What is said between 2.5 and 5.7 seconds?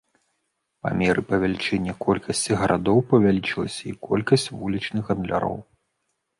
гарадоў павялічылася і колькасць вулічных гандляроў.